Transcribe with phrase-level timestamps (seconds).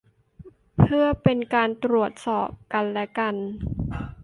[0.81, 3.35] เพื่อเป็นการตรวจสอบกันและกัน